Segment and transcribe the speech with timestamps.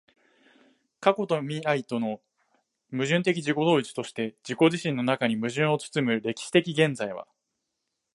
[0.99, 2.21] 過去と未来との
[2.91, 7.27] 矛盾的自己同一として自己自身の中に矛盾を包む歴史的現在は、